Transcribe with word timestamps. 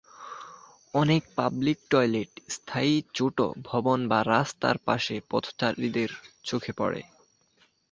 অনেক 0.93 1.21
public 1.35 1.77
toilet 1.89 2.31
স্থায়ী 2.49 2.93
ছোট 3.15 3.37
ভবন 3.63 3.99
যা 4.09 4.19
রাস্তার 4.27 4.77
পাশে 4.87 5.15
পথচারীদের 5.29 6.11
চোখে 6.43 6.73
পড়ে। 6.77 7.01